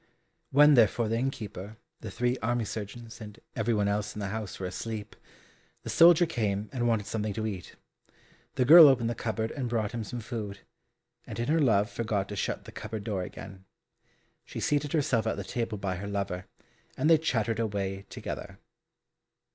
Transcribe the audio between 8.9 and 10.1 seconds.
the cupboard and brought him